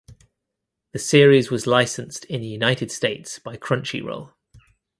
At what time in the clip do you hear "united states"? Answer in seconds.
2.47-3.37